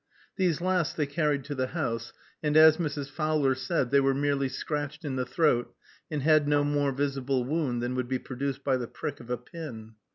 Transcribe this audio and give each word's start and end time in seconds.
These 0.35 0.61
last 0.61 0.97
they 0.97 1.05
carried 1.05 1.43
to 1.43 1.53
the 1.53 1.67
house, 1.77 2.11
and, 2.41 2.57
as 2.57 2.77
Mrs. 2.77 3.11
Fowler 3.11 3.53
said, 3.53 3.91
they 3.91 3.99
were 3.99 4.15
merely 4.15 4.49
scratched 4.49 5.05
in 5.05 5.15
the 5.15 5.27
throat, 5.27 5.75
and 6.09 6.23
had 6.23 6.47
no 6.47 6.63
more 6.63 6.91
visible 6.91 7.43
wound 7.43 7.83
than 7.83 7.93
would 7.93 8.07
be 8.07 8.17
produced 8.17 8.63
by 8.63 8.77
the 8.77 8.87
prick 8.87 9.19
of 9.19 9.29
a 9.29 9.37
pin. 9.37 9.93